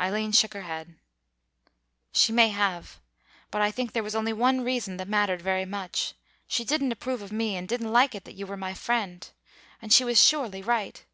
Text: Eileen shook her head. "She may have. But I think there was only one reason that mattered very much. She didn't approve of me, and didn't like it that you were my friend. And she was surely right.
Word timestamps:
Eileen 0.00 0.32
shook 0.32 0.52
her 0.54 0.62
head. 0.62 0.96
"She 2.10 2.32
may 2.32 2.48
have. 2.48 2.98
But 3.52 3.62
I 3.62 3.70
think 3.70 3.92
there 3.92 4.02
was 4.02 4.16
only 4.16 4.32
one 4.32 4.62
reason 4.62 4.96
that 4.96 5.06
mattered 5.06 5.40
very 5.42 5.64
much. 5.64 6.14
She 6.48 6.64
didn't 6.64 6.90
approve 6.90 7.22
of 7.22 7.30
me, 7.30 7.56
and 7.56 7.68
didn't 7.68 7.92
like 7.92 8.16
it 8.16 8.24
that 8.24 8.34
you 8.34 8.48
were 8.48 8.56
my 8.56 8.74
friend. 8.74 9.30
And 9.80 9.92
she 9.92 10.02
was 10.02 10.20
surely 10.20 10.60
right. 10.60 11.04